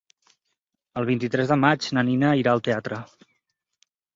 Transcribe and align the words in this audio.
El 1.01 1.07
vint-i-tres 1.09 1.53
de 1.53 1.59
maig 1.65 1.91
na 1.99 2.07
Nina 2.09 2.33
irà 2.43 2.55
al 2.57 2.65
teatre. 2.69 3.03